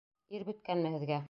[0.37, 1.19] Ир бөткәнме һеҙгә?